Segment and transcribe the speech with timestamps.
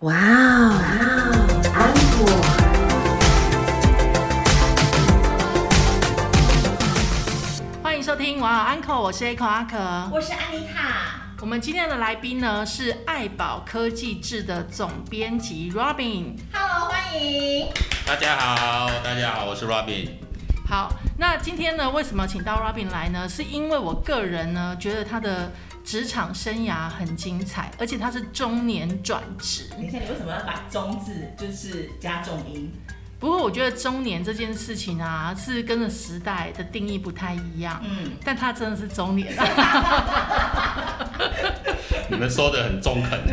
[0.00, 0.76] 哇哦，
[1.72, 2.26] 安可。
[7.82, 9.78] 欢迎收听哇哦 Uncle，我是 Echo 阿可。
[10.12, 11.14] 我是安妮塔。
[11.40, 16.36] 我们今天的来宾呢是爱宝科技志的总编辑 Robin。
[16.52, 17.66] Hello，欢迎。
[18.06, 20.10] 大家好，大家好，我是 Robin。
[20.68, 23.26] 好，那今天呢，为什么请到 Robin 来呢？
[23.26, 25.50] 是因为我个人呢觉得他的
[25.86, 29.68] 职场生涯很精彩，而且他是中年转职。
[29.70, 32.72] 等一下，你为什么要把“中”字就是加重音？
[33.20, 37.80] 不过我觉得中年这件事情啊，是跟着时代的定义不太一样。
[37.88, 39.32] 嗯，但他真的是中年。
[42.10, 43.20] 你们说的很中肯。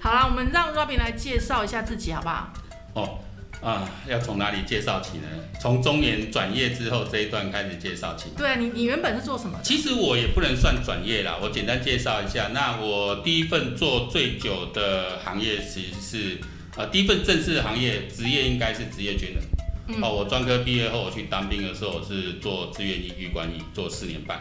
[0.00, 2.48] 好啦，我们让 Robin 来介绍一下自己好不好？
[2.94, 3.18] 哦
[3.62, 5.28] 啊，要从哪里介绍起呢？
[5.60, 8.30] 从中年转业之后这一段开始介绍起。
[8.36, 9.58] 对啊，你你原本是做什么？
[9.62, 12.48] 其实我也不能算转业啦，我简单介绍一下。
[12.52, 16.38] 那我第一份做最久的行业其实是
[16.76, 19.38] 呃第一份正式的行业职业应该是职业军人。
[19.86, 24.40] 嗯哦，我专科毕业后我去当兵的时候，我是做志愿役、预官役，做四年半。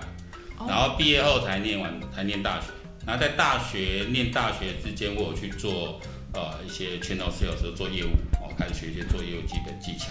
[0.58, 2.68] 哦然后毕业后才念完，才念大学。
[3.06, 6.00] 然后在大学念大学之间，我有去做
[6.34, 10.08] 呃一些 channel sales 做业务，我开始学一些做业务基本技巧。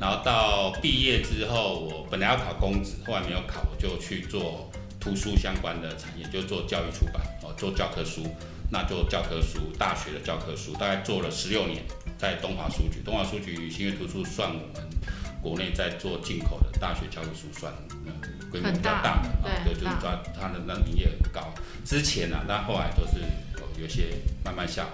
[0.00, 8.26] 然后到毕业之后，我本来要考公职，后来没有考，我就去做图书相关的产业，就做教育出版，哦，做教科书。
[8.70, 11.84] 那做教科书，大学的教科书，大概做了十六年，
[12.18, 13.00] 在东华书局。
[13.04, 14.88] 东华书局新月图书算我们
[15.40, 17.72] 国内在做进口的大学教科书算，
[18.04, 18.12] 嗯，
[18.50, 21.54] 规模比较大的啊，对，就是抓它的那营业很高。
[21.84, 23.20] 之前啊，但后来都是
[23.80, 24.90] 有些慢慢下滑。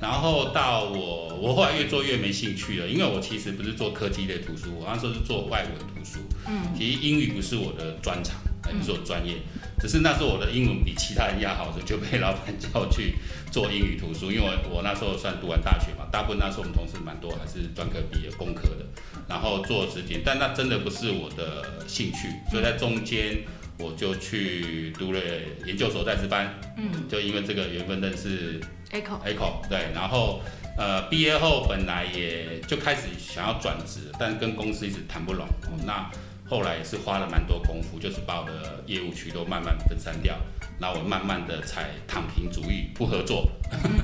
[0.00, 6.18] 然后到我，我后来越做越没兴趣了，因为我其实不是做科技类图书，我那时候是做外文图书。
[6.46, 8.36] 嗯，其实英语不是我的专长，
[8.68, 9.36] 也不是我专业，
[9.80, 13.14] 只是那时候我的英文比其他人要好，所以就被老板叫去
[13.50, 14.30] 做英语图书。
[14.30, 18.84] 因为我我那时候算读完大学嘛，大部分那时候我们同事蛮多还是专科毕业、工科的，
[19.26, 23.38] 然后做时间，但那真的不是我的兴趣，所以在中间
[23.78, 25.20] 我就去读了
[25.66, 27.08] 研究所在职班，嗯。
[27.08, 28.60] 就因为这个缘分认识
[28.90, 30.42] ，Echo，Echo 对，然后
[30.76, 36.10] 呃毕业后本来也就开始想要转职，但跟公司一直谈不拢，哦、那
[36.48, 40.36] 后来也是花了蛮多功夫，就是把我的业务区都慢慢分散掉，
[40.78, 43.50] 然后我慢慢的才躺平主义不合作，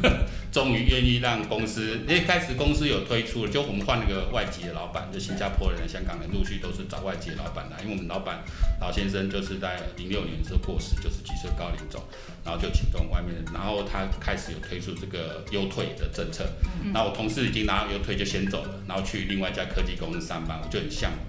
[0.50, 8.42] 终于愿意让公司，因为开始公司有推出了，就我们换了个外籍的老板，就新加坡人、香港人陆续都是找外籍的老板来，因为我们老板
[8.80, 12.06] 老先生就是在零六年的时候过世，就是几岁高龄走。
[12.44, 16.44] 然后就请动外面的，然后他开始有推出这个优退的政策，
[16.92, 21.20] 然后我同事已经拿到优退就先走了，然后去另外一家科技公司上班，我就很向往，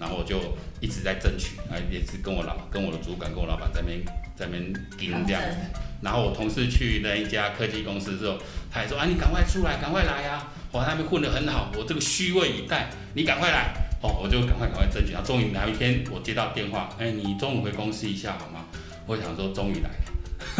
[0.00, 0.40] 然后我就
[0.80, 4.02] 一直在争取，啊也是跟我老跟我的主管跟我老板在那边
[4.34, 5.56] 在那边盯这样子，
[6.00, 8.38] 然后我同事去那一家科技公司之后，
[8.72, 18.64] 他还说啊你赶快出来，赶快来啊，我他们混得很好，我这个虚位以待，你赶快来，哦我就赶快赶快争取，然后终于哪一天我接到电话，哎你中午回公司一下好吗？
[19.06, 20.09] 我想说终于来了。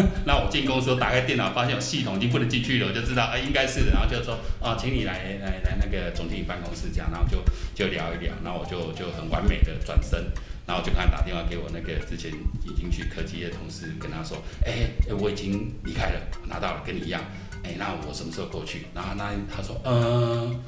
[0.25, 3.93] 那我进公司，我打开电脑，发现有系统已经不能进去了，我就知道，哎、应该是的。
[3.93, 5.13] 然后就说，哦，请你来
[5.43, 7.39] 来来那个总经理办公室这样，然后就
[7.75, 10.27] 就聊一聊，然后我就就很完美的转身，
[10.67, 12.31] 然后就看他打电话给我那个之前
[12.65, 17.21] 已经去科技业的同事，跟他说，哎、哎我已经离开了，我拿到了，跟你一样，
[17.65, 18.87] 哎、那我什么时候过去？
[18.95, 20.61] 然后那他说，嗯、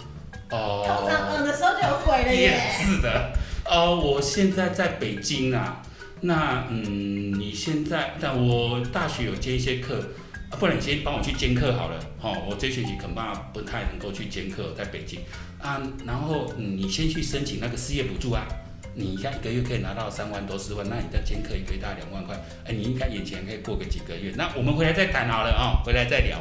[0.50, 2.60] 哦，通常嗯的时候就有鬼了耶。
[2.84, 3.32] 是的，
[3.64, 5.82] 呃，我现在在北京啊。
[6.22, 9.99] 那嗯，你现在，但我大学有接一些课，
[10.50, 11.99] 啊、不然你先帮我去兼课好了。
[12.21, 15.21] 哦，我这学期恐怕不太能够去兼课，在北京
[15.61, 15.82] 啊。
[16.06, 18.47] 然后、嗯、你先去申请那个失业补助啊。
[18.94, 24.32] 你看一个月可以拿到三万多四万，那你再兼课一个月大概两万块，哎，你应该眼前可以过个几个月。
[24.37, 26.38] 那我们回来再谈好了啊、回来再聊。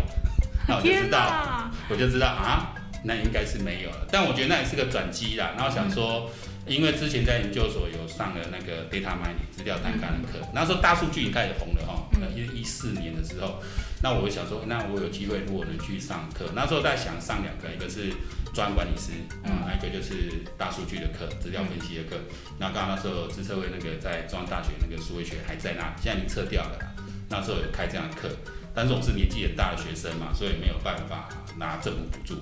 [0.68, 1.72] 那我就知道。
[1.90, 4.08] 我就知道啊，那应该是没有了。
[4.12, 5.54] 但我觉得那也是个转机啦。
[5.58, 6.30] 然后想说，
[6.66, 12.08] 因为之前在研究所有上了那个 data mining 资料单干的课，那时候大数据已经开始红了哈。
[12.16, 13.62] 嗯一一四年的时候，
[14.02, 18.14] 那我就想说，那我有机会如果能去上课，那时候在想上两个，一个是
[18.54, 19.12] 专案管理师
[19.44, 22.16] 啊，还有一个就是大数据的课，资料分析的课。
[22.58, 26.88] 那刚好那时候资策会那个在中央大学那个数位学还在那，现在已经撤掉了啦。
[27.28, 28.30] 那时候有开这样的课，
[28.74, 31.28] 但是我是年纪很大的学生嘛，所以没有办法
[31.58, 32.36] 拿政府补助。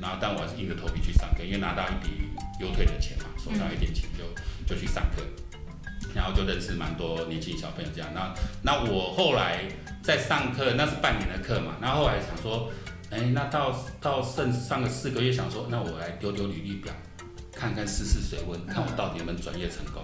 [0.00, 2.28] 然后，但我还是硬着头皮去上课，因为拿到一笔
[2.60, 4.24] 优退的钱嘛，手上有一点钱就
[4.74, 5.22] 就去上课，
[6.14, 8.08] 然后就认识蛮多年轻小朋友这样。
[8.14, 9.64] 那那我后来
[10.02, 12.70] 在上课，那是半年的课嘛，然后后来想说，
[13.10, 16.92] 哎，那到到剩上个四个月，想说，那我来丢丢履历表，
[17.52, 20.02] 看看试试水温，看我到底能不能转业成功。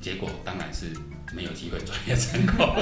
[0.00, 0.86] 结果当然是
[1.32, 2.74] 没有机会转业成功，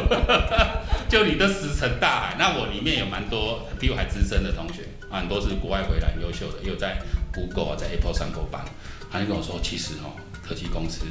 [1.08, 2.36] 就你的石沉大海。
[2.38, 6.96] 那我里面有蛮多比我还资深的同学，很多是国外回来很优秀的，也有在
[7.32, 8.64] Google 啊，在 Apple 上过班。
[9.10, 10.12] 他就跟我说，其实哦，
[10.48, 11.04] 科技公司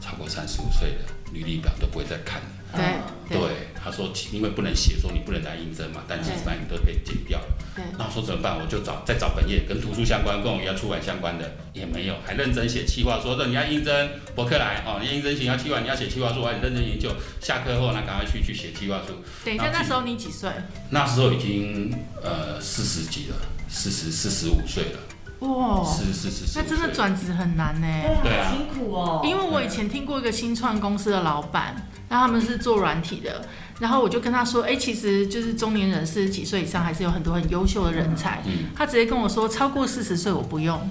[0.00, 0.98] 超过三十五岁的
[1.32, 2.48] 履历表都不会再看了。
[2.72, 2.82] 对
[3.28, 7.46] 对对，他说因为不能写说你不能来应征嘛，但其实上你都可以剪掉了。
[7.74, 8.56] 对，那我说怎么办？
[8.60, 17.10] 我就找再找本业跟图书相关、跟我们要出版相关的也没有，还认真写企划说，你要应征博客来哦，你要应征行要企划，你要写企划书，我还认真研究。
[17.40, 19.14] 下课后呢赶快去去写企划书。
[19.44, 20.48] 等一下，那时候你几岁？
[20.90, 21.92] 那时候已经
[22.22, 23.36] 呃四十几了，
[23.68, 24.98] 四十四十五岁了，
[25.40, 26.58] 哇，是是是是。
[26.58, 27.86] 那真的转职很难呢。
[28.22, 29.20] 对，对啊好辛苦哦。
[29.24, 31.74] 因为我以前听过一个新创公司的老板，
[32.08, 33.42] 那他们是做软体的，
[33.78, 38.42] 然后我就跟他说，哎、其实就是中年人四十几岁以上，还是有很多很优秀的人才。
[38.46, 40.88] 嗯他直接跟我说，超过四十岁我不用。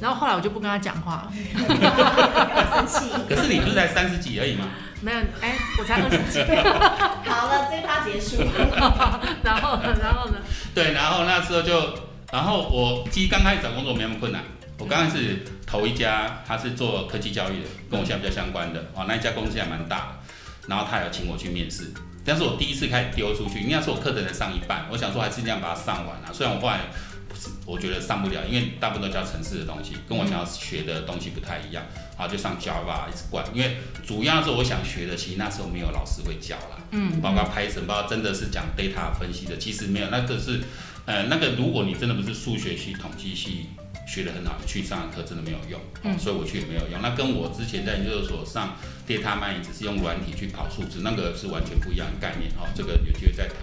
[0.00, 1.30] 然后后来我就不跟他讲话，
[2.74, 3.08] 生气。
[3.28, 4.66] 可是你不是才三十几而已吗？
[5.00, 6.40] 没有，哎、我才二十几。
[7.30, 8.36] 好了，这一趴结束。
[9.44, 10.38] 然后呢，然后呢，
[10.74, 11.72] 对，然后那时候就，
[12.32, 14.42] 然后我其实刚开始找工作没那么困难。
[14.78, 21.92] 我刚开始投一家，他是做科技教育的，跟我现在比较相关的哦，那一家公司还蛮大的，然后他有请我去面试，
[22.24, 26.80] 但是我第一次开始丢出去，应该是我课程才上一半，我想说还是这样把它上完啊，虽然我后来
[27.28, 31.84] 不是，我觉得上不了，因为大部分都教城市的东西，跟我想要学的东西不太一样，
[32.16, 40.60] 啊，就上 Java 一直灌，因为主要是我想学的，其实那时候没有老师会教啦，嗯，包括 Python，包括真的是讲 data 分析的，其实没有，那个是，
[41.06, 43.66] 呃，那个如果你真的不是数学系、统计系
[44.06, 47.00] 学得很好，你去上的课真的没有用，嗯所以我去也没有用。
[47.02, 48.76] 那跟我之前在研究所上
[49.06, 53.56] data mining 只是用软体去跑数字，那个是完全不一样的概念哦，这个有机会再谈。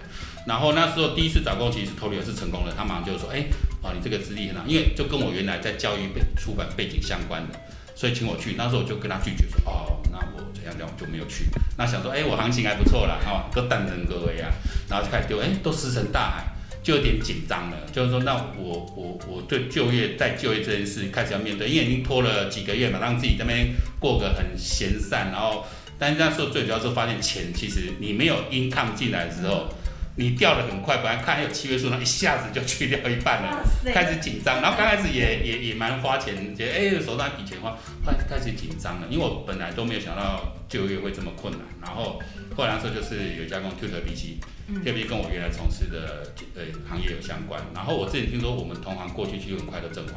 [0.46, 3.44] 然后那时候第一次找工，其实投流是成功的，他马上就说，哎、
[3.82, 7.60] 哦，你这个资历很好，因为就跟我原来在教育背出版背景相关的，
[7.94, 8.54] 所以请我去。
[8.56, 11.44] 那时候我就跟他拒绝说，哦，那我怎样怎样我就没有去。
[11.76, 14.50] 那想说，哎、我行情还不错啦，哦，都担任各位啊，
[14.88, 16.44] 然后就开始丢，哎、都石沉大海，
[16.82, 17.76] 就有点紧张了。
[17.92, 23.68] 就是说，那我我我对就业再就业这件事开始要面对，因为已经拖了几个月嘛，让自己这边
[23.98, 25.64] 过个很闲散，然后，
[25.98, 29.68] 但是那时候最主要是发现钱，其实你没有 income 进来的时候。
[30.16, 33.62] 你掉的很快，本来看还有七位数，那一下子就去掉一半了。
[33.94, 37.70] 开始紧张，然后刚开始也 也也蛮花钱，觉得哎、手上一笔钱花，
[38.04, 42.20] 后来开始紧张了，因为我本来都没有想到就业会这么困难，然后
[42.54, 50.14] 后来那时候就是有一家公司 Tutor BC，嗯特别跟我原来从事的呃行业有相关，然后我自己听说我们同行过去其实很快都阵亡，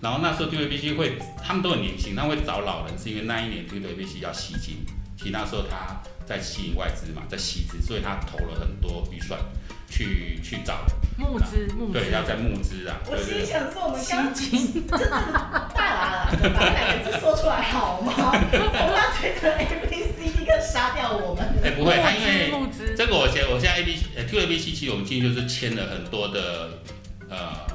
[0.00, 4.84] 然后那时候 Tutor BC 会他们都很年轻，他们会找老人，是因为那一年 Tutor BC 要吸金，
[5.16, 9.38] 其实那时候他在吸引外资嘛，在吸资，所以他投了很多预算
[9.88, 10.80] 去去找，
[11.18, 15.10] 募资募资，对，要在募资啊，我心想说，我们刚吸金，真的
[15.74, 18.12] 大啦，把那两个字说出来好吗？
[18.14, 19.99] 我怕觉得 A B
[20.60, 21.44] 杀掉我们。
[21.64, 22.50] 哎、不会，他因为，
[22.96, 26.78] 这个我现我现在 A B 呃 Q A B C 其实我们进去就是签了很多的
[27.28, 27.66] 呃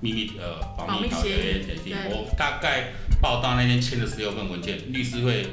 [0.00, 5.46] 秘密呃保密条约协定，对我大概报道那天签了十六份文件，律师会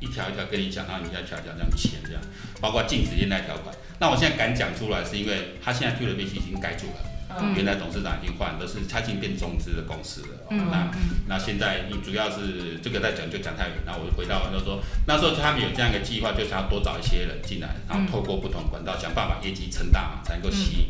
[0.00, 2.22] 一条一条跟你讲，然后你要一条一条这样签这样，
[2.60, 3.74] 包括禁止烟贷条款。
[3.98, 7.00] 那我现在敢讲出来，是因为他现在 Q A B C 已经改住了，
[7.40, 7.54] 嗯。
[7.54, 10.28] 原来董事长已经换，都是他已经变中资的公司了。
[10.46, 11.00] 哦嗯那嗯。
[11.28, 20.86] 那现在你主要是这个在讲就讲太远，那我就回到就是说那时候他们有这样一个计划，就是要多找一些人进来，然后透过不同管道想办法业绩撑大嘛，才能够吸引。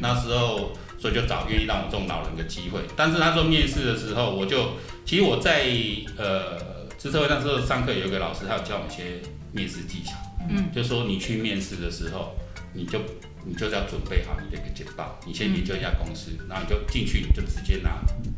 [0.00, 5.66] 那时候所以就找愿意让我这种老人的机会，但是那时候面试的时候，我就其实我在
[6.16, 9.20] 呃资策会那时候上课有一个老师，他有教我们一些
[9.50, 10.12] 面试技巧，
[10.48, 12.36] 嗯，就说你去面试的时候，
[12.74, 13.00] 你就
[13.44, 17.90] 你就是要准备好你的一个简报，你先研究一下公司，然后你就进去，你就直接拿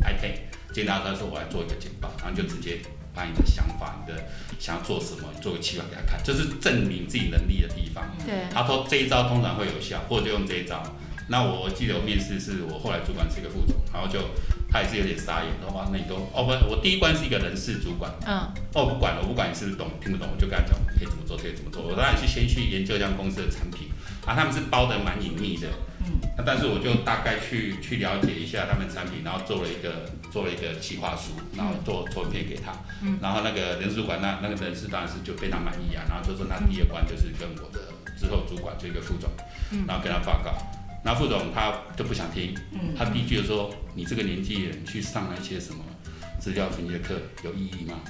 [0.02, 0.34] iPad，
[0.68, 2.80] 直接拿出来说我来做一个简报，然后你就直接
[3.14, 4.24] 把你的想法、你的
[4.58, 8.04] 想要做什么，你做个计划给他看，这是证明自己能力的地方。
[8.26, 10.82] 对，他说这一招通常会有效，或者就用这一招。
[11.28, 14.18] 那我我记得我面试是我后来主管是一个副总，然后就
[14.74, 18.42] 他也是有点傻眼，说哇那你都哦不，我第一关是一个人事主管，嗯。
[18.74, 21.80] 哦不管了，我不管你是不是懂听不懂，我就跟他讲可以怎么做，可以怎么做。
[21.86, 23.86] 我当然去先去研究一下公司的产品，
[24.26, 25.68] 啊他们是包的蛮隐秘的，
[26.02, 33.16] 嗯，那但是我就大概去去了解一下他们产品，然后做了一个做了一个企划书，然后做做片给他，嗯。
[33.22, 37.78] 然后那个人事主管那那个人事当然是就非常满意啊，然后就说那第二关就是跟我的
[38.18, 39.30] 之后主管就一个副总，
[39.70, 39.84] 嗯。
[39.86, 40.50] 然后跟他报告，
[41.04, 45.84] 然后副总他就不想听，嗯他第一句就说你这个年纪人去上那些什么
[46.40, 48.00] 资料分析的课有意义吗？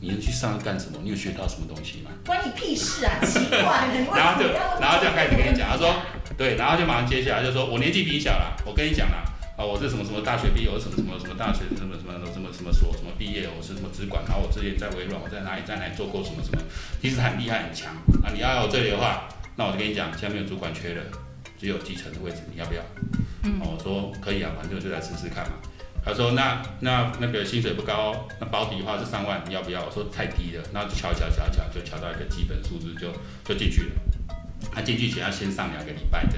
[0.00, 0.98] 你能去上干什么？
[1.02, 2.10] 你有学到什么东西吗？
[2.26, 3.16] 关你屁事啊！
[3.24, 4.48] 奇怪，然后就
[4.80, 5.94] 然后就开始跟你讲，他说
[6.36, 9.24] 对，然后就马上接下来就说，我年纪比你小啦，我跟你讲啦，
[9.56, 16.58] 啊，我是什么什么大学毕业，我什么什么什么大学什么什么什么什么所什么毕业，我是什么资管，然后我之前在微软，我在哪里在哪里做过什么什么，
[17.00, 18.28] 其实很厉害很强啊。
[18.32, 19.24] 你要我这里的话，
[19.56, 21.02] 那我就跟你讲，现在没有主管缺了，
[21.64, 22.82] 只有基层的位置，你要不要？
[23.60, 25.54] 我说可以啊，反正我就来试试看嘛。
[26.04, 29.82] 他说那那那个薪水不高，那保底的话是三万，你要不要？
[29.86, 33.10] 我说太低了，那就瞧一瞧瞧瞧，就瞧到一个基本数字就
[33.46, 33.92] 就进去了。
[34.70, 36.36] 他进去前要先上两个礼拜的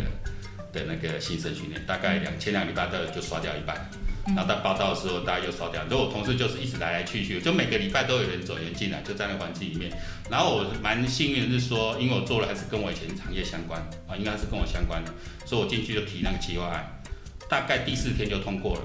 [0.73, 3.90] 的那个新生训练，大概两前两个礼拜的就刷掉一半，
[4.35, 5.87] 然后到报道的时候大家又烧掉。
[5.88, 9.92] 所以我同事就是一直来来去去，就每个礼拜都有人走人进来，就在那个环境里面。
[10.30, 15.12] 然后我蛮幸运的是说，因为我做的还是跟我以前行业相关啊，应该是跟我相关的，
[15.45, 17.00] 所以我进去就提那个计划案，
[17.49, 18.83] 大概第四天就通过了，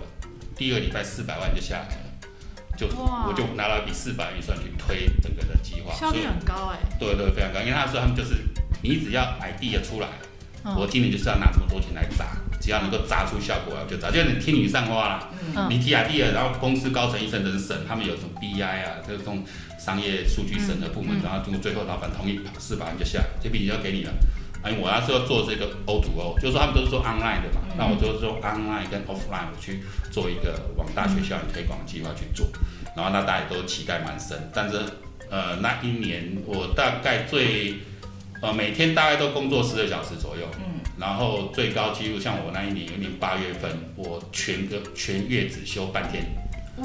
[0.55, 2.11] 第二个礼拜四百万就下来了。
[2.77, 8.37] 就我就拿了一笔四百预算去推整个的计划，效率很高哎、对对非常高，因为他说他们就是
[8.81, 10.07] 你只要 idea 出来，
[10.63, 15.67] 嗯我今年就是要拿这么多钱来砸，只要能够砸出效果来我就砸，就是你听你散花啦，嗯。
[15.69, 19.43] 你提 idea，然后公司高层一层人审，他们有什么 BI 啊，这种
[19.79, 24.11] 商业数据审核部门，然后经过最后老板同意，四百万就下来，这笔就要给你了。
[24.63, 32.45] 啊，因为我那时候做这个 O to O，就是说他们都是做 online 的嘛，那我就是说 online 跟 offline 我去做一个往大学校园推广计划去做，
[32.95, 34.77] 然后那大家也都期待蛮深，但是
[35.31, 37.79] 呃那一年我大概最
[38.39, 46.23] 呃每天大概都工作十个小时左右，嗯，然后最高纪录像我那一年有一年八月份，我全个全月只休半天，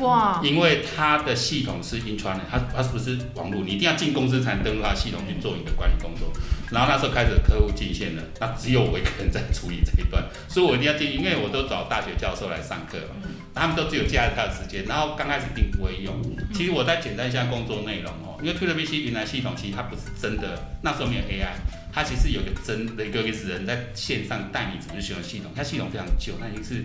[0.02, 3.62] 哇，因为它的系统是 intranet，它它是不是网络？
[3.62, 6.32] 你一定要进公司才能登录它系统去做你的管理工作。
[6.73, 16.12] 然后那时候开始客户进线了，那只有我一个人在处理这一段，所以我一定要进，因为我都找大学教授来上课嘛，他们都只有假日他的时间，然后刚开始并不会用。
[16.52, 21.54] 其实我再简单一下工作内容哦，因为 PwC 云南系统其实它不是真的，那时候没有 AI，
[21.96, 26.84] 它其实有个真的一个人在线上带你怎么去使用系统，它系统非常旧，那已经是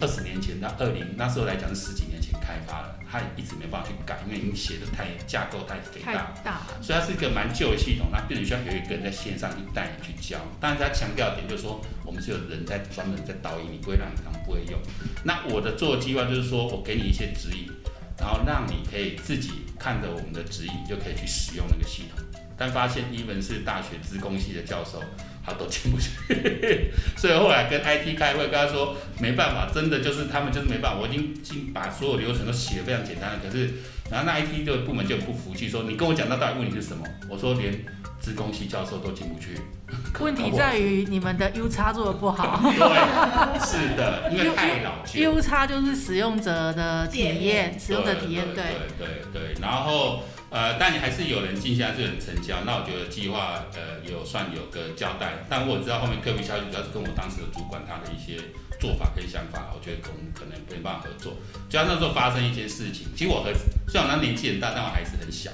[0.00, 6.34] 二十年前到二零那时候来讲是十几年前开发了，它也一直没办法去改，因为已经写的太架构太肥太大。
[6.42, 10.40] 大，所以它是一个蛮旧的系统，那变成需要有一个人在线上去带你去教。
[10.58, 14.76] 但是他强调一点就是说，我们是有人在专门在导引你，不会让你他们不会用。
[15.22, 17.70] 那我的做的计划就是说我给你一些指引，
[18.18, 22.24] 然后让你可以自己看着我们的指引，就可以去使用那个系统。
[22.58, 25.00] 但发现，even 是大学资工系的教授，
[25.46, 26.10] 他都进不去，
[27.16, 30.98] 所以后来跟 IT 开会，跟他说没办法，真的就是他们就是没办法。
[31.00, 33.70] 我已经经把所有流程都写得非常简单了，可是
[34.10, 37.04] 然后那 IT 的部门就不服气，说你跟我讲那到底问题是什么？
[37.28, 37.72] 我说连
[38.20, 39.54] 资工系教授都进不去。
[40.18, 45.20] 问题在于你们的 U 叉做的不好 对，是的，因为太老旧。
[45.22, 48.64] ，U 叉就是使用者的体界验，使用者体验，对
[48.98, 52.62] 对对，然后呃，但你还是有人进下，是有人成交。
[52.64, 58.40] 那我觉得计划呃有算有个交代，但我知道后面客户消息主要是跟我当时的主管他的一些
[58.80, 61.36] 做法跟想法，我觉得可能可能没办法合作。
[61.68, 63.52] 就像那时候发生一件事情，其实我和
[63.88, 65.50] 虽然我那年纪很大，但我孩子很小。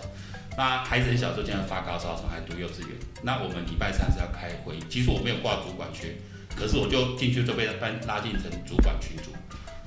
[0.56, 2.90] 那孩子很小的时候，经常发高烧，从还读幼稚园。
[3.22, 6.14] 那我们礼拜三是要开会，其实我没有挂主管缺，
[6.54, 9.32] 可是我就进去就被班拉进成主管群组。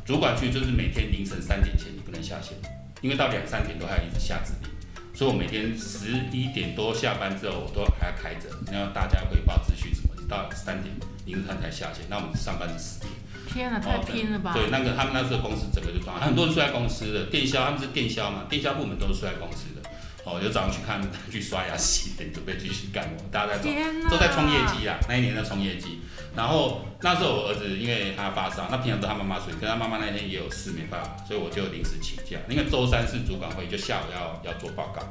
[0.04, 2.58] 主管群就是每天凌晨三点前你不能下线，
[3.00, 4.70] 因为到两三点都还要一直下指令，
[5.18, 10.94] 所以我每天十一点多下班之后，我都还要开着，然后大家汇报资讯什么，到三点
[11.26, 12.06] 凌晨才下线。
[12.08, 13.12] 那我们上班是十点。
[13.52, 14.54] 天啊，太拼了吧！
[14.54, 19.90] 对，那个他们那时候公司整个就装，很多人睡在公司的，电销他们是电销嘛，电销部门都是睡在公司的。
[20.24, 23.70] 哦，就早上去看，去刷牙洗脸，准备继续干活，大家在走。
[24.12, 26.02] 都在冲业绩啊，那一年在冲业绩。
[26.38, 32.38] 然后那时候我儿子因为他发烧，那平常都他妈妈睡，跟，他妈妈那天也有事没办法，所以我就临时请假。
[32.48, 35.02] 因为周三是主管会，就下午要要做报告。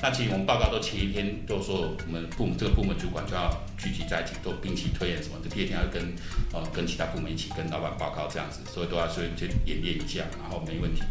[0.00, 6.14] 那其实我们报告都前一天都说我们部门这个部门主管就要聚集在一起做定期推演什么的，第二天要跟
[6.54, 11.02] 呃跟其他部门一起跟老板报告这样子，所以都要去去演练一下，然后没问题。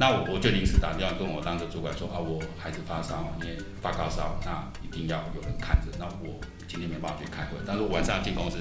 [0.00, 5.92] 那我我就临时打电话跟我当时主管说啊，我孩子发烧，因为发高烧，那一定要有人看着。
[5.98, 8.58] 那我今天没办法去开会，但是我晚上要进公司。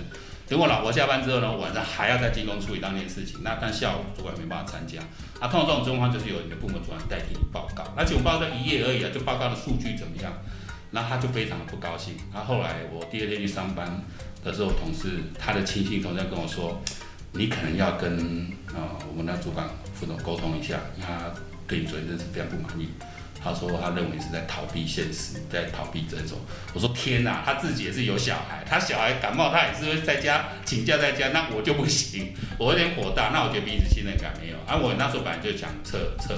[0.47, 3.43] 等我老婆下班之后呢，晚上还要在进公司处理当天的事情。
[3.43, 4.99] 那但下午主管没办法参加。
[5.39, 10.31] 啊，通常这种状况就是有你的部门主管代替你报告，而且我报告一页而已啊，就报告的数据怎么样？
[10.91, 12.15] 那他就非常的不高兴。
[12.33, 14.01] 那后来我第二天去上班
[14.41, 16.81] 的时候，同事他的亲戚同事跟我说，
[17.33, 18.17] 你可能要跟
[18.73, 21.29] 呃我们的主管副总沟通一下，他
[21.67, 22.87] 对你昨天真是非常不满意。
[23.47, 26.37] 他说他认为是在逃避现实，在逃避这种。
[26.73, 33.29] 我说天哪，他自己也是有小孩，他小孩感冒，他也是会在家请假在家，那我就不行，我有点火大。
[33.31, 34.57] 那我觉得彼此信任感没有。
[34.67, 36.33] 啊，我那时候本来就想撤撤，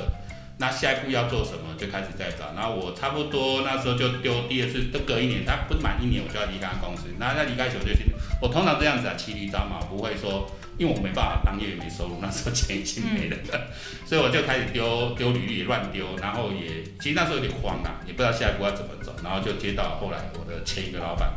[0.60, 2.54] 那下一步要做什么就开始在找。
[2.54, 7.08] 然后我差不多那时候就丢第二次，都隔一年，他不满一年我就要离开公司。
[7.18, 8.12] 那他离开球队去，
[8.42, 13.38] 我通常这样子啊，骑驴找马，不会说，因为我没办法当业余没收入，那时候钱已经没了，
[14.06, 21.32] 所以我就开始丢丢履历乱丢，然后也其实那时候有点慌啊，也不知道下一步要怎么走，然后就接到后来我的前一个老板，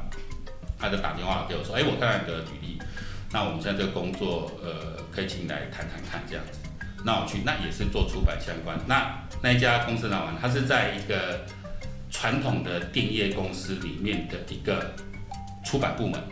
[0.79, 2.79] 他就打电话给我说，哎、我看到你的履历，
[3.31, 6.59] 那我们现在这个工作，呃，可以请你来谈谈看这样子。
[7.05, 8.79] 那我去，那也是做出版相关。
[8.87, 11.45] 那那一家公司呢，玩，他是在一个
[12.11, 14.95] 传统的电业公司里面的一个
[15.65, 16.23] 出版部门。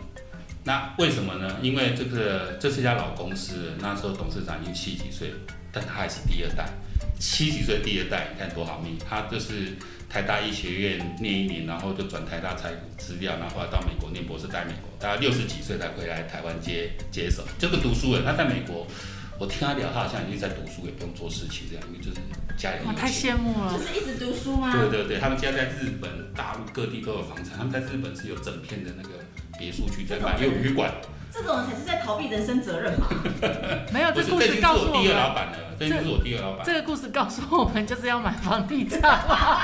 [0.63, 1.57] 那为什么呢？
[1.61, 5.33] 因为这个这是一家老公司，那时候董事长已经七十几岁，
[5.73, 6.69] 但他还是第二代，
[7.19, 8.97] 七十几岁第二代，你看多好命。
[8.97, 9.75] 他就是
[10.07, 17.43] 台大医学院念一年，然后就转台大财资料，然后后来到美国念博士，在美国，大概六十几岁才回来台湾接接手。
[17.59, 18.87] 这个读书人，他在美国。
[19.41, 22.21] 我听他聊，他好像已经在读书，也不用做事情这样，因为就是
[22.55, 23.09] 家里我，太。
[23.09, 23.83] 羡慕了就。
[23.83, 24.71] 是一直读书吗？
[24.71, 29.09] 对对对，他们家在日本、大陆各地都有房产，他们在日本是有整片的那个
[29.61, 30.91] 别墅区在卖，也有旅馆。
[31.33, 33.07] 这种人才是在逃避人生责任嘛。
[33.93, 36.65] 没有，这故事告诉我我第二老们，板了，这就是我第二老板。
[36.65, 38.99] 这个故事告诉我们就是要买房地产。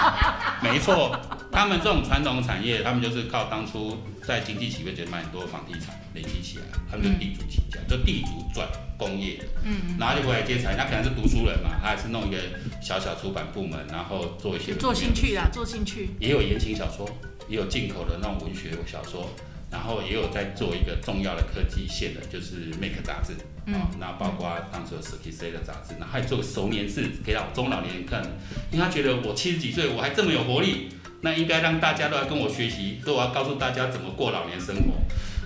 [0.63, 1.19] 没错，
[1.51, 8.65] 他们这种传统产业，他们就是靠当初在经济起飞前买很多房地产累积起来，他们就地主起家，就地主转
[8.97, 10.77] 工业的，嗯，然后就回来接产业。
[10.77, 12.37] 他可能是读书人嘛，他还是弄一个
[12.81, 16.11] 小小出版部门，然后做一些做兴趣啦，做兴趣。
[16.17, 17.05] 也有言情小说，
[17.49, 19.29] 也有进口的那种文学小说，
[19.77, 23.33] 然后也有在做一个重要的科技线的，就是 Make 杂志，
[23.67, 28.23] 嗯哦，那包括当时有 s k i C 的杂志，然后还做个熟年志给老中老年人看，
[28.71, 30.89] 因为他觉得我七十几岁我还这么有活力，
[31.21, 34.97] 那应该让大家都来跟我学习，所以我要告诉大家怎么过老年生活。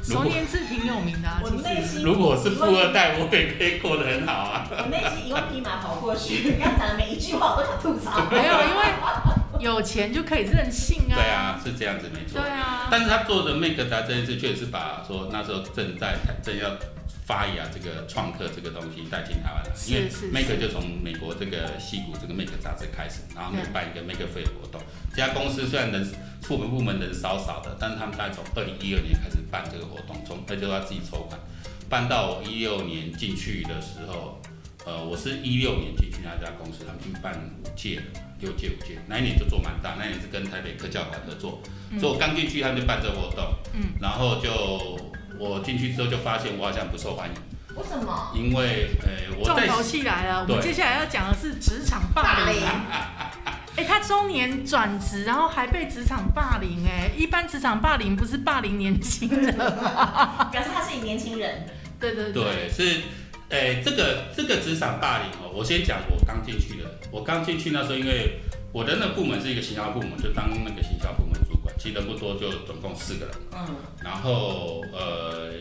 [0.07, 1.63] 如果熟年志挺有名的、啊，我其实。
[1.63, 4.65] 内心如果我是富二代，我也可以过得很好啊。
[4.71, 8.25] 我内心一万匹马跑过去，你 刚讲的每一句话我都想吐槽。
[8.31, 8.81] 没有，因为
[9.61, 11.15] 有钱就可以任性啊。
[11.15, 12.49] 对啊，是这样子没错对。
[12.49, 12.87] 啊。
[12.89, 16.75] 但是他做的 Make 杂这件事，确实是把说那时候正在正要
[17.25, 24.81] 发芽这个创客这个东西带进台湾来，因为 Make 就从美国这个戏骨这个 Make 杂志开始，然后他们办一个 Make Fair 活动。
[25.11, 26.11] 这家公司虽然人
[26.47, 31.39] 部门部门人少少的，但是他们大概从二零一二年开始办这个活动，从而且都要自己筹款，
[31.87, 34.41] 办到我一六年进去的时候，
[34.85, 38.03] 呃，我是一六年进去那家公司，他们已经办五届了，
[38.41, 41.61] 六届五届，那一年就做蛮大，那一年是跟台北科教馆合作，
[41.99, 44.99] 所以我刚进去他们就办这个活动，嗯，然后就
[45.39, 47.35] 我进去之后就发现我好像不受欢迎，
[47.75, 48.31] 为什么？
[48.35, 52.61] 因为呃我在重头戏来了，我们接下来要讲的是职场霸凌。
[53.77, 60.49] 哎、他中年转职，然后还被职场霸凌、哎，一般职场霸凌不是霸凌年轻人吗？
[60.51, 61.65] 表示他是一年轻人，
[61.97, 62.33] 对对。
[62.33, 63.01] 对，是，
[63.51, 68.39] 诶、这个这个职场霸凌哦，我先讲我刚进去的，我刚进去那时候，因为
[68.71, 75.51] 我的那部门是一个行销部门，就当那个行销部门主管，其实人不多，就总共四个人，嗯，然后呃，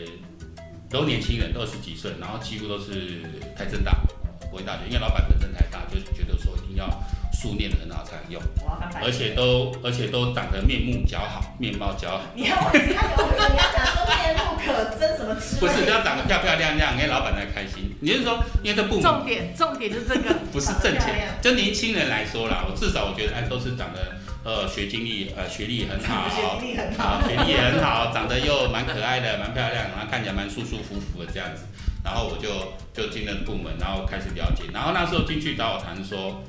[0.89, 3.23] 都年轻人，二十几岁，然后几乎都是
[3.57, 3.97] 台政大、
[4.49, 6.87] 国立大学，因为老板本身台大，就觉得说一定要
[7.41, 8.41] 书念得很好才能用，
[9.01, 12.21] 而且都而且都长得面目姣好，面貌姣好。
[12.35, 17.95] 你要他有你要讲说面目可憎什么之不是，要长得漂漂亮亮，因为老板才开心。
[18.01, 31.63] 你是说，因为这部门重点重点就是这个， 不是挣钱，就年轻人来说啦，我至少我觉得哎都是长得呃学经历呃学历很好，学历很好，啊学历也很好，长得又蛮可爱的，蛮漂亮，然后看起来蛮舒舒服服的这样子。
[32.03, 32.49] 然后我就
[32.95, 34.63] 就进了部门，然后开始了解。
[34.73, 36.43] 然后那时候进去找我谈说，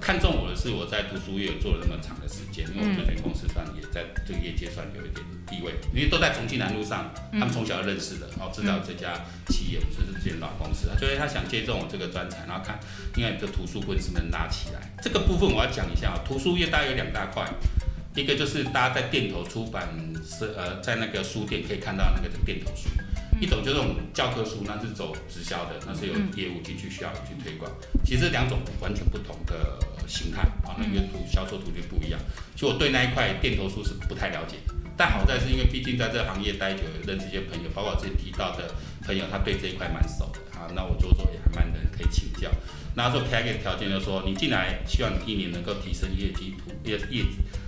[0.00, 9.14] 看中我的是我在读书业做了那么长的时间，因为我这间公司上也在这个业界算有一点地位，因为都在重庆南路上，他们从小就认识的，然后知道这家
[9.48, 12.78] 企业就是这间老公司，所以他想借重我这个专才，然后看
[13.16, 14.80] 应该这图书馆是不是能拉起来。
[15.02, 17.46] 这个部分我要讲一下，图书业大概有两大块。
[18.14, 19.88] 一个就是大家在店头出版
[20.26, 22.88] 是呃，在那个书店可以看到那个店头书，
[23.40, 27.70] 一种就是我们教科书，那是走直销的，那是有业务进去需要你去推广。
[28.04, 32.18] 其实两种完全不同的形态啊，那个图销售途径不一样。
[32.56, 34.56] 所以我对那一块电头书是不太了解，
[34.96, 38.74] 但好在是因为毕竟在这个行业待久了，认识一些朋友，包括我之前提到的
[39.04, 40.66] 朋友，他对这一块蛮熟的啊。
[40.74, 42.50] 那我做做也还蛮能可以请教。
[42.96, 47.24] 那时候开一个条件，就是说你进来，希望你一年能够提升业绩图业业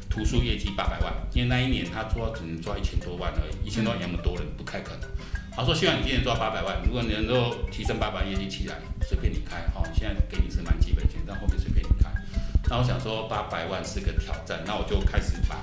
[0.09, 5.09] 图书业绩八百万，因为那一年他做只能做一千多万而已，一千多万那么多人不太可能。
[5.57, 12.11] 他说希望你今年抓八百万，如果你能够提升八百万业绩起来，随便你开，好、现在给你是蛮基本钱，但后面随便你开。
[12.69, 15.57] 那我想说八百万是个挑战，那我就开始把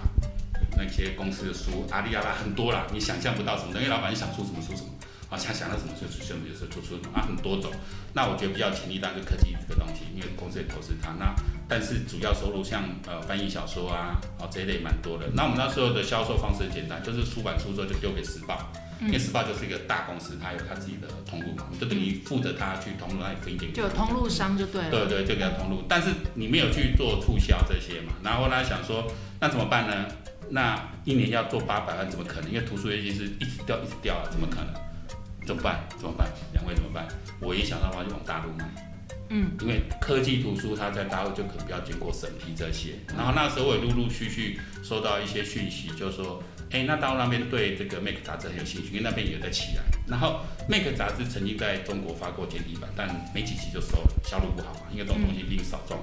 [0.78, 4.90] 那些公司的书，阿里阿拉很多啦，你想象不到什么，因为老板想出什么出什么。
[5.30, 7.70] 啊，想想到什么就出什么就是突出啊很多种。
[8.14, 11.12] 那我觉得比较潜力当然就科技这个东西，因为公司也投资它。
[11.20, 11.36] 那
[11.68, 15.28] 但是主要收入像呃翻译小说啊，哦这一类蛮多的。
[15.34, 23.72] 那我们那时候的销售方式很简单，就是出版书之后就丢给时报，因为 SPA 就是一个大公司，它有它自己的通路嘛，你就等于负责它去通路那里分给你。
[23.74, 24.90] 就有通路商就对了。
[24.90, 29.06] 对对，就给他通路，但是你没有去做促销这些嘛，然后来想说
[29.40, 30.06] 那怎么办呢？
[30.50, 32.50] 那一年要做八百万怎么可能？
[32.52, 34.74] 因为图书业绩是一直掉一直掉啊，怎么可能？
[35.46, 35.80] 怎么办？
[35.98, 36.28] 怎么办？
[36.54, 37.08] 两位怎么办？
[37.40, 38.66] 我一想到的话就往大陆卖，
[39.30, 49.84] 嗯，因为科技图书它在大陆就可能不要经过审批这些，然后那时候我也陆陆续续收到一些讯息，就说，哎，那大陆那边对这个 Make 杂志很有兴趣，因为那边也在起来。
[50.08, 56.00] 然后 Make 杂志曾经在中国发过简体版，但没几期就收了，销路不好嘛，因为这种东西毕竟少众。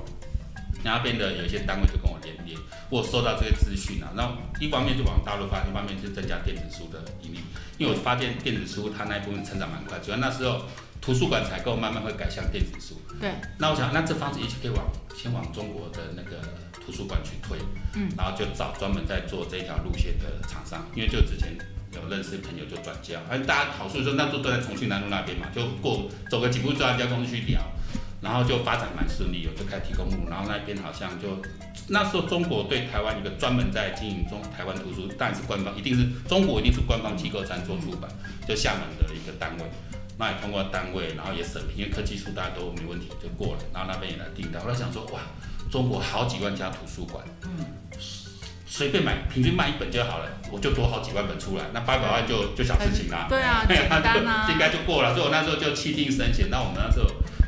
[0.83, 2.59] 那边的有一些单位就跟我联联，
[2.91, 7.39] 我收到这些资讯啊，然后一方面就往大陆发，一方面就增加电子书的盈利，
[7.79, 10.67] 因为我发现电子书它那一部分成长蛮快，主要那时候
[11.05, 12.99] 图书馆采购慢慢会改向电子书。
[13.21, 13.31] 对。
[13.59, 16.41] 那我想，那这方式也许可以往先往中国的那个
[16.73, 17.59] 图书馆去推，
[17.95, 21.55] 嗯，然后就找专门在做这条路线的厂商，因为就之前
[21.93, 27.61] 有认识朋友就转交，哎，大家好处说那都都在重庆南路那边嘛，就过走个几步就一家公司去聊。
[28.23, 31.37] 然后就发展蛮顺利，有就开始提供目录，然后那边好像就
[31.89, 38.11] 那时候中国对台湾一个专门在经营中台湾图书，但是官方，一定是中国一定是官方机构在做出版，
[38.49, 39.65] 就厦门的一个单位，
[40.19, 45.21] 那也通过单位，然后也审批，因为科技书大家都没问题就过了，然后那边也来订单，我在想说哇，
[45.71, 47.67] 中国好几万家图书馆，嗯，
[48.67, 57.07] 随便买平均卖一本就好了，我就多好几万本出来，那八百万就就小事情啦，对啊， 简单啊，应该就过了，所以我那时候就气定神闲，那我们那时候。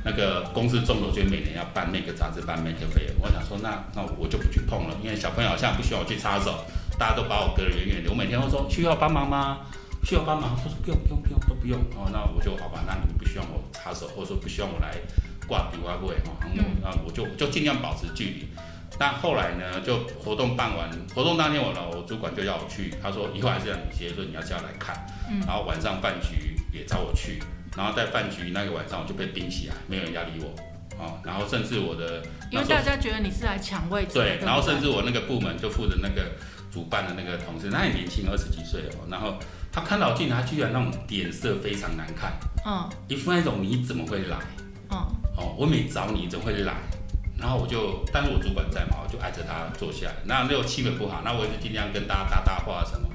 [0.08, 3.10] 那个公司众筹就每年要办那个杂志，办 Make Fair。
[3.20, 6.64] 我想说，那那我就不去碰了，因为小朋友好像不需要我去插手，
[6.96, 8.10] 大家都把我隔得远远的。
[8.10, 9.62] 我每天都说需要帮忙吗？
[10.06, 10.56] 需要帮忙？
[10.56, 11.80] 他说不用不用不用都不用。
[11.96, 14.94] 哦，那我就好吧，那你们不需要我插手，或者说不需要我来
[15.48, 16.30] 挂笔画位哦，
[16.80, 18.48] 那我就就尽量保持距离。
[18.96, 24.94] 但后来呢，就活动办完，活动当天我呢，我主管就要我去，他说以后还是让你接，说你要下来看，
[25.44, 27.42] 然后晚上饭局也找我去。
[27.76, 30.54] 然后在饭局那个晚上，我就被冰起来，没有人家理我，
[31.02, 36.30] 哦，然后甚至我的，因为大家觉得你是来抢位置，对，然后甚至我那个部门就负责那个
[36.72, 39.34] 主办的那个同事，他也年轻，二十几岁哦，然后
[39.76, 42.32] 他看到我进来，他居然那种脸色非常难看，
[42.64, 44.38] 嗯，一副那种你怎么会来，
[44.88, 44.96] 嗯，
[45.36, 46.72] 哦，我没找你，怎么会来？
[47.36, 53.06] 然后我就，但是我主管在嘛，我就挨着他坐下来，那那种气氛不好，那我也是尽量跟大家搭搭话什么。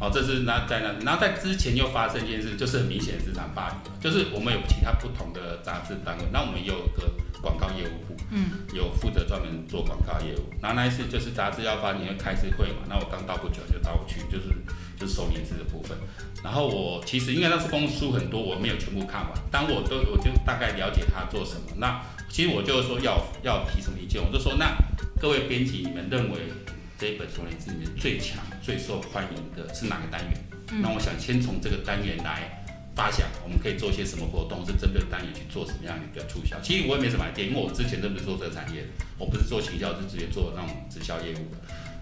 [0.00, 7.12] 哦，这是那在那，然后在之前又发生一件事，就是很明显的职场霸凌，就是我们有其他不同的杂志单位，那我们也有个
[7.46, 10.42] 广告业务部，嗯，有负责专门做广告业务。
[10.60, 14.50] 然后那一次就是杂志要发你会开次会嘛，那我刚到不久就找我去，就是
[14.98, 15.96] 就是收名字的部分。
[16.42, 21.62] 然后我其实因为那次公书很多，我没有全部看完，但我都我就大概了解他做什么。
[21.76, 24.76] 那其实我就说要要提什么意见，我就说那
[25.20, 26.38] 各位编辑，你们认为？
[26.98, 30.80] 这一本书里面最强、最受欢迎的是哪个单元？
[30.80, 32.64] 那我想先从这个单元来
[32.96, 36.58] 发想，我们可以做些什么活动，是针对单元去做什么样的一个促销。
[36.62, 38.86] 其实我也没什么店，因为我之前都不是做这个产业，
[39.18, 41.46] 我不是做行销，是直接做那种直销业务。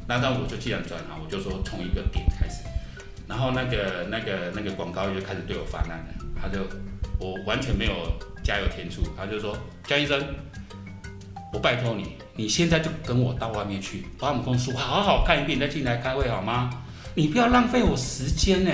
[0.06, 2.62] 那那我就既然转行，我就说从一个点开始。
[3.26, 6.60] 然后那个那个那个广告就开始对我发难了，他就
[7.18, 7.92] 我完全没有
[8.44, 10.22] 加油添醋，他就说江医生。
[11.52, 16.68] 我拜托你，你现在就跟我到外面去，把我们公司好好看一遍，再进来开会好吗？
[17.14, 18.70] 你不要浪费我时间呢。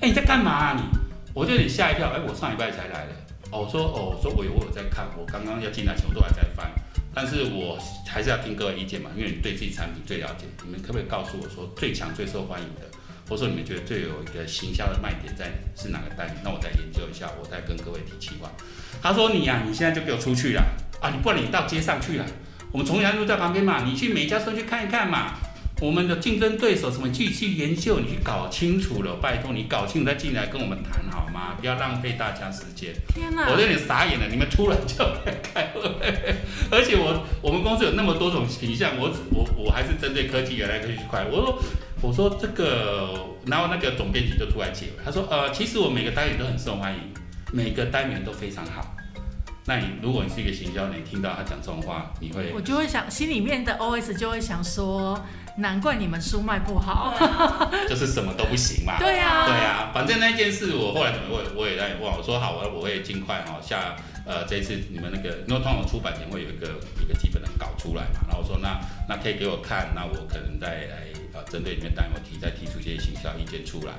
[0.00, 1.07] 哎，你在干嘛啊你？
[1.38, 2.08] 我就有点吓一跳。
[2.08, 3.12] 哎，我上礼拜才来的。
[3.52, 6.68] 哦，我说哦，我说我有我有在看，我刚刚要进来前我都还在翻。
[7.14, 10.46] 但是我还是要听各位意见嘛，因为你对自己产品最了解。
[10.64, 12.82] 你们可不可以告诉我说最强最受欢迎的，
[13.28, 15.46] 或者说你们觉得最有一个行销的卖点在
[15.80, 16.28] 是哪个单？
[16.42, 18.50] 那我再研究一下，我再跟各位提期望。
[19.00, 20.62] 他说你呀，你现在就给我出去了。
[21.00, 22.26] 啊，你不然你到街上去了，
[22.72, 25.34] 我们重阳路在旁边嘛，你去每家商去看一看嘛。
[25.80, 31.54] 我们的竞争对手什么，继续研究，你去搞清楚了，拜托你搞清楚再进来跟我们谈好吗？
[31.60, 32.92] 不要浪费大家时间。
[33.14, 35.80] 天哪，我有点傻眼了，你们突然就来开会，
[36.70, 41.24] 而且我我们公司有那么多种形象，我我我还是针对科技原来科技块。
[41.30, 41.62] 我说
[42.00, 43.14] 我说这个，
[43.46, 47.00] 然后那个总编辑就突然解，他说呃，其实我每个单元都很受欢迎，
[47.52, 48.96] 每个单元都非常好。
[49.64, 52.52] 那你如果你是一个行销，你听到他讲这种话，你会？
[52.54, 55.22] 我就会想，心里面的 OS 就会想说，
[55.58, 57.14] 难怪你们书卖不好，
[57.88, 58.98] 就是什么都不行嘛。
[58.98, 66.68] 对呀，对呀，反正那件事我后来怎么我我也在问，我说好，我我会尽快哈下呃这次你们那个，因为通常出版前会有一个
[67.02, 73.92] 一个基本的稿出来嘛，然后我说那那可以给我看，那我可能再来呃针对里面单位提再提出一些行销意见出来。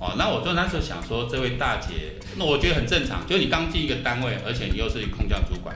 [0.00, 5.74] 哦，那我就那时候想说，这位大姐，那我觉得很正常，就你刚进一个单位，而且你又是空降主管，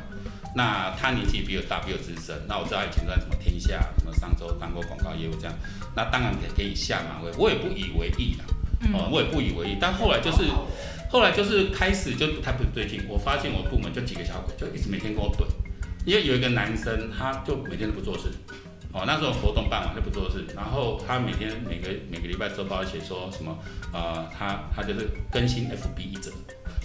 [0.54, 5.54] 那他年纪比我大，比我资深，那我知道以前在什么天下、什么商周当过广告业务这样，
[5.94, 8.44] 那当然给给以下马威，我也不以为意啦，
[8.94, 10.44] 哦，我也不以为意，但后来就是。
[11.10, 15.46] 后来就是开始就不太不对劲，我发现我部门就几个小鬼，就一直每天跟我怼，
[16.04, 18.28] 因为有一个男生，他就每天都不做事，
[18.92, 23.58] 哦，那时候活动办完就不做事，然后他每天每个每个礼拜周报写说什么，
[23.90, 26.30] 呃，他他就是更新 FB 一整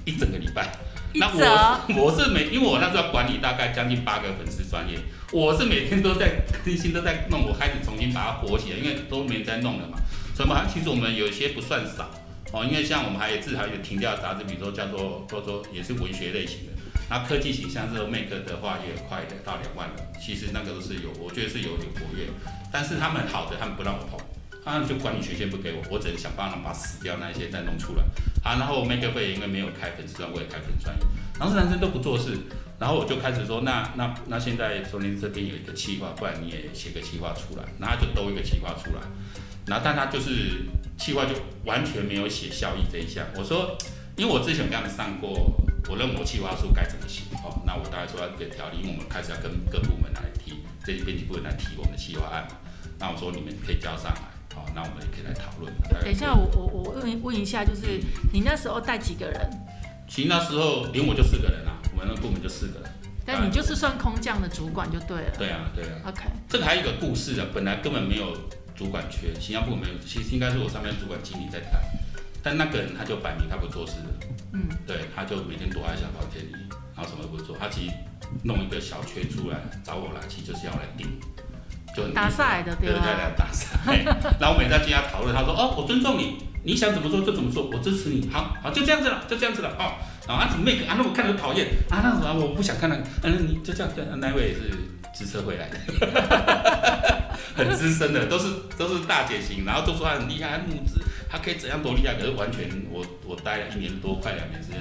[0.06, 0.72] 一整个礼拜，
[1.16, 4.98] 那我 我是每因为我那时候管理大概将近八个粉丝专业，
[5.32, 9.98] 我是每天都在更新都在弄，我开始重新把它火起来，因为都没人在弄了嘛，
[10.36, 12.10] 所以我们其实我们有些不算少。
[12.52, 16.72] 哦，因为像我们还有至少有停掉杂志，比如说叫做叫做也是文学类型的，
[17.10, 22.28] 那科技型像这种 Make 的话也快的到两万了，其实那个都是有，我觉得是有点活跃，
[22.72, 24.20] 但是他们好的他们不让我碰，
[24.64, 28.04] 他就管理权限不给我，我只能想办法把死掉那一些再弄出来，
[28.44, 31.02] 啊，然后 Make 会因为没有开粉丝专，我也开粉专业，
[31.40, 32.38] 然后男生都不做事，
[32.80, 39.02] 然后我就开始说，那那那现在说您这边有一个企划，不然你也写个企划出来，然后他就兜一个企划出来。
[39.66, 40.66] 然后，但他就是
[40.98, 41.32] 计划就
[41.64, 43.26] 完全没有写效益这一项。
[43.38, 43.78] 我说，
[44.18, 45.56] 因为我之前跟他们上过，
[45.88, 52.58] 我认为我计划书该怎么写，哦，那我大概说要一个条例，因为我们开始要跟各部门来提，这些编辑部门来提我们的计划案嘛。
[53.00, 54.22] 那我说你们可以交上来，
[54.54, 55.74] 好，那我们也可以来讨论。
[56.02, 59.50] 等一下，我我我问问一下，就是你那时候带几个人？
[60.08, 62.90] 其实那时候连我就四个人啊，我们那个部门就四个人。
[63.26, 65.32] 但你就是算空降的主管就对了。
[65.38, 66.02] 对啊，对啊。
[66.06, 68.38] OK，这个还有一个故事啊，本来根本没有。
[68.76, 71.80] 主管缺，新加坡没有，其实应该是我上面主管经理在带，
[72.42, 74.10] 但那个人他就摆明他不做事了，
[74.54, 76.52] 嗯，对，他就每天躲在小房间里，
[76.96, 77.94] 然后什么都不做，他其实
[78.44, 81.08] 弄一个小缺出来找我来，其实就是要来顶，
[81.96, 83.68] 就很打赛的对对对，打赛。
[84.40, 89.94] 然后我每次在跟他讨论，他说哦，我尊重你，你想怎么做就怎么做，我支持你，好好就这样子了，就这样子了，哦，
[90.28, 94.72] 然后啊怎么 make 啊，那我看着讨厌啊，那什么我不想看那个，嗯，你就这样，那位是
[95.14, 95.78] 支车回来的。
[97.56, 102.16] 很资深的，都是都是大姐型，然后都说他很厉害，很努资，他可以怎样多厉害？
[102.16, 104.80] 可是完全我我待了一年多，快两年时间，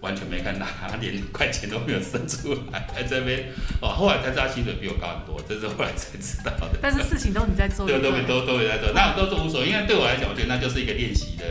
[0.00, 3.48] 完全没看到他连块钱都没有生出来，在这边
[3.80, 6.78] 哦，后来才知道薪水比我高很多，这是后来才知道的。
[6.80, 11.44] 但是事情都你在做，对，都都都有在做，那都是无所谓，因为对我来讲，我觉得那就是一个练习的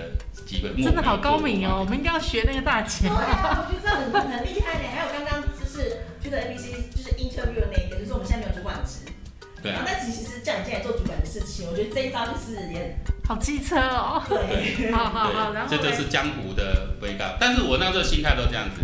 [0.46, 0.84] 机会。
[0.84, 3.08] 真的好高明哦，我们应该要学那个大姐。
[3.08, 4.88] 对啊，我觉得这很很厉害的。
[4.90, 9.06] 还有刚刚就是觉得 ABC 就是 interview 的那个，就是我们现在没有主管职。
[9.62, 12.98] 对啊，那其实叫你进来做主管的事情，我觉得这一招就是也
[13.30, 14.20] 好机车哦。
[14.28, 17.38] 对，好好好，然后这就是江湖的微告。
[17.40, 18.82] 但是我那时候心态都这样子，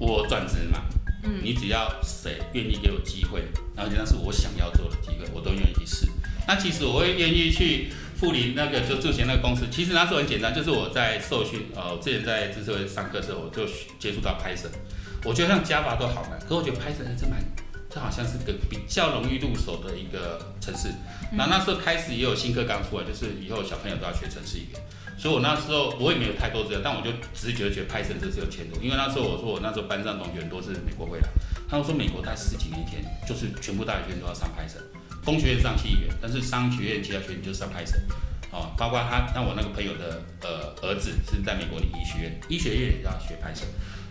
[0.00, 0.80] 我转职嘛，
[1.22, 3.44] 嗯，你只要谁愿意给我机会，
[3.76, 6.08] 然后那是我想要做的机会，我都愿意去试。
[6.48, 13.64] 那其实我会愿意去富林那个就之前那个公司，其实那时候很简单，就是我在受训，呃，我之前在知识会上课的时候，我就
[14.00, 14.74] 接触到 Python，
[15.22, 17.38] 我觉得像 Java 都好难，可我觉得 Python 还真蛮。
[17.98, 20.88] 这好像是个比较容易入手的一个城市。
[21.32, 24.80] 那那时候开始也有新课刚出来，就是以后小朋友都要学城市语言。
[25.18, 28.80] 所以我那时候我也没有太多资料，但我就直觉觉得派生这是有前途。
[28.80, 31.28] 因为那时候我说我那时候班上同学很多是美国回来，
[31.68, 34.80] 他们说美国在十几年前就是全部大学院都要上派生，
[35.24, 37.98] 工学院上七语言，但是商学院其他学院就上派生。
[38.52, 43.66] 哦，包括他，那我那个朋友的呃儿子是在美国的医学院，医学院也要学派生。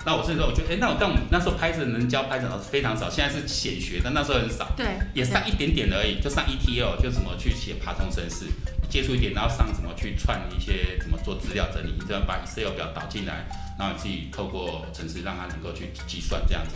[0.07, 8.45] 那我甚至我觉得，哎，那我但我们那时候拍摄能教拍摄老师非常少，现在是显学，但那时候很少，对，也上一点点而已，就上 ETL，就怎么去写爬虫程式，
[8.89, 13.45] 接触一点，然后上怎么去串一些怎么做资料整理，你只要把 Excel 表导进来，
[13.77, 16.71] 然后自己透过程式让它能够去计算这样子。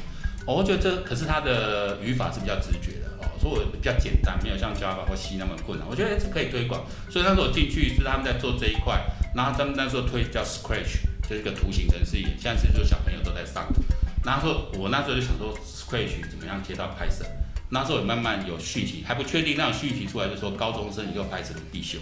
[0.45, 5.87] 哦，我觉得这可是它的语法是比较直觉的哦，所以我比较简单，没有像 Java 或 C 那么困难。
[5.89, 9.01] 我觉得这可以推广，所以那时候我进去是他们在做这一块，
[9.33, 11.07] 然后他们那时候推叫 Scratch。
[11.31, 13.65] 就是个图形程式语现在是说小朋友都在上。
[14.21, 17.25] 然后说，我那时候就想说，Scratch 怎么样接到 Python？
[17.69, 21.99] 那时候也慢慢有续集，还不确定那种续集出来，就说高中生以后 Python 必修。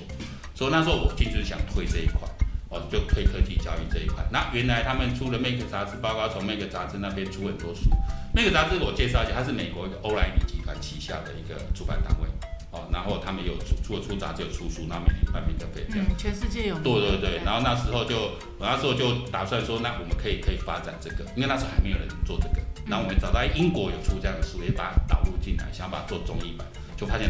[0.55, 2.27] 所以那时候我进去想推这一块，
[2.69, 4.25] 哦，就推科技教育这一块。
[4.31, 7.91] 那原来他们出了 Make 杂志，包括从 Make 杂志那边出很多书。
[8.33, 12.27] Make 杂志我介绍一下，它是美国一个欧莱米集团旗下的一个出版单位。
[12.71, 16.05] 哦，然后他们有出除了出杂志有出书，那每年办免费这样。
[16.07, 16.77] 嗯，全世界有。
[16.79, 18.15] 对对对，然后那时候就，
[18.59, 22.61] 我那时候就打算说，那我们可以可以发展这个，因为那时候还没有人做这个。
[22.85, 27.29] 然后我们找到英国有出这样的书，也把它导入进来，想把它做中译版，就发现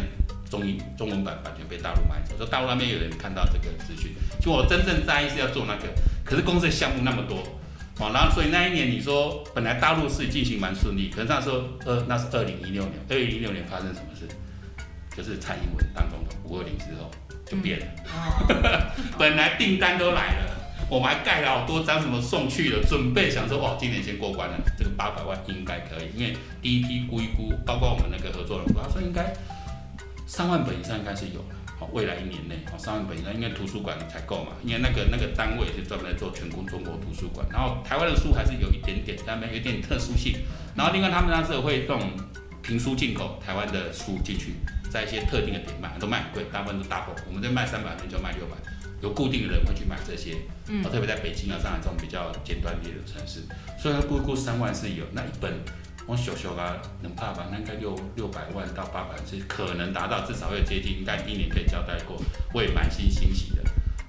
[0.50, 2.36] 中译中文版版权被大陆买走。
[2.36, 5.88] 说大陆那边有人看到这个资讯，就我真正在意是要做那个，
[6.24, 7.38] 可是公司的项目那么多，
[7.98, 14.28] 哦，然后所以那一年你说本来大陆是进行蛮顺利，可是那时候呃那是二零一六年，二零一六年发生什么事？
[15.16, 17.10] 就是蔡英文当总统五二零之后
[17.46, 20.56] 就变了， 本来订单都来了，
[20.88, 29.32] 我们还盖了好多张什么送去了，准备想说哦，今年先过关了，这个八百万应该可以，因为第一批估一估，包括我们那个合作人，他说应该
[30.26, 31.56] 三万本以上应该是有了。
[31.78, 40.36] 好，未来一年内，好，三万本以上应该图书馆才够嘛，因为那个那个单位是专门在做全国中国图书馆，然后台湾的书还是有一点点，但没有一点特殊性。
[40.76, 42.02] 然后另外他们那时候会这种
[42.62, 44.56] 凭书进口台湾的书进去，
[44.90, 48.56] 在一些特定的点卖，都卖很贵，大部分都 double，我们在卖三百，人就卖六百，
[49.00, 50.34] 有固定的人会去买这些，
[50.90, 53.40] 特别在北京啊、上海这种比较尖端一点的城市，
[53.78, 55.54] 所以它估估三万是有，那一本
[56.06, 57.46] 我小小啊，能怕吧？
[57.52, 62.20] 那应该六六百万到八百是可能达到，至少会接近，应该一年可以交代过，
[62.52, 63.62] 我也蛮心欣喜的。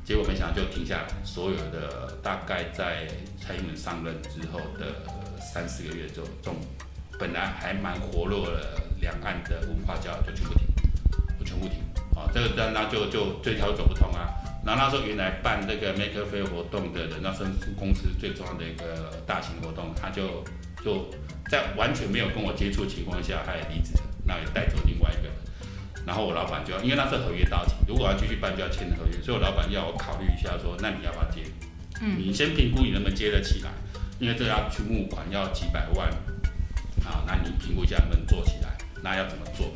[0.04, 3.08] 结果没想到就停下来，所有的大概在
[3.40, 5.06] 蔡英文上任之后的
[5.40, 6.56] 三四个月就这种
[7.20, 10.68] 本来还蛮活络的两岸的文化交流就全部停，
[11.42, 11.82] 就全部停。
[12.16, 14.30] 啊，这个那那就就这条路走不通啊。
[14.64, 20.44] 然后那时候原来办这个 Make Fair 活动的人，那时候是公司最重要的一个大型活动，他就
[20.86, 21.10] 就
[21.50, 25.32] 在完全没有跟我接触情况下，他也离职了，那也带走另外一个人。
[26.06, 31.42] 然后我老板就要，因为那时候合约到期，如果要继续办就要签合约，所以我老板要我考虑一下说，那你要不要接？
[32.02, 33.70] 嗯你先评估你能不能接得起来，
[34.20, 36.08] 因为这要去募款要几百万，
[37.06, 39.72] 啊，那你评估一下能不能做起来，那要怎么做？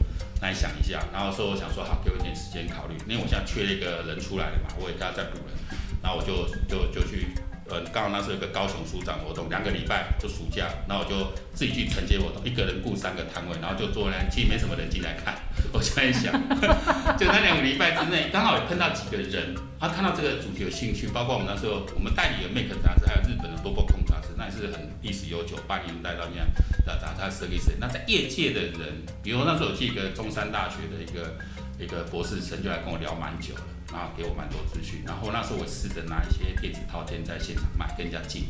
[0.46, 5.58] 来想一下，然后说我想说好，给我一点时间考虑，因为我现在缺一个人出来了嘛，我也要再补人，
[6.04, 7.30] 然后我就就就去，
[7.68, 15.34] 呃，刚好那时候有个高雄书展活动，两个礼拜就暑假，那我就自己去承接活动，一个人雇三个摊位，然后就做那，其实没什么人进来看，
[15.74, 16.32] 我现在想，
[17.18, 26.38] 就那两个礼拜之内，刚好也碰到几个人，他看到这个主题有兴趣，包括我们那时候我们代理的 Make 杂志，还有日本的多波控杂志，那也是很历史悠久，八零年代到现
[26.86, 27.78] 在的杂志设计师。
[27.80, 31.34] 那在业界的人，比如那时候我记得一个中山大学的一个
[31.80, 33.62] 一个博士生就来跟我聊蛮久了，
[33.92, 38.46] 然后给我蛮多资讯，然后那时候我试着拿一些电子套件在现场卖，跟人家进，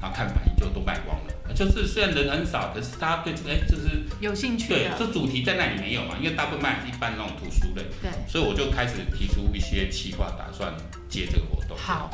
[0.00, 1.54] 然后看反应就都卖光了。
[1.54, 7.82] 就是虽然人很少，可是大家对这个哎，就是有兴趣对的，这主题在那里没有嘛，因为大部分卖的是一般那种图书类。
[8.00, 8.10] 对。
[8.28, 10.72] 所以我就开始提出一些企划，打算
[11.08, 11.76] 接这个活动。
[11.76, 12.08] 好，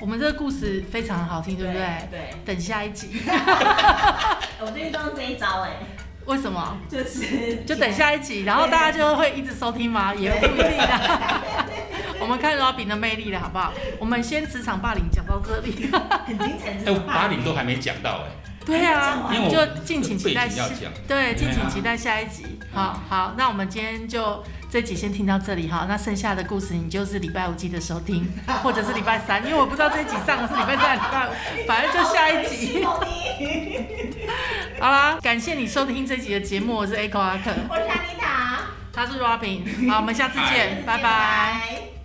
[0.00, 2.08] 我们这个故事非常好听，对不对？
[2.10, 3.20] 对，等下一集，
[4.60, 5.76] 我最近都用这一招哎，
[6.28, 6.76] 为什么？
[6.88, 10.14] 就是 就等下一集，然后大家就会一直收听吗？
[10.14, 11.42] 也不一定啊。
[12.20, 13.72] 我们看 Robin 的魅力了，好不好？
[13.98, 15.88] 我们先职场霸凌讲到这里。
[16.26, 20.92] 很精彩，哎，霸凌都还没讲到哎，对啊，就敬请期待背景要讲。
[21.06, 22.44] 对，敬请期待下一集。
[22.74, 25.86] 好好，那我们今天就这集先听到这里哈。
[25.88, 28.26] 那剩下的故事你就是礼拜五记得收听，
[28.62, 31.32] 或者是礼拜三，因为我不知道这一集上的是礼拜三、礼拜五，
[31.66, 32.84] 反正就下一集。
[34.80, 38.60] 好啦，感谢你收听这集的节目，我是 Echo 阿克，我是安妮塔，
[38.92, 41.02] 他是 Robin，好，我们下次见，拜拜。
[41.02, 41.97] 拜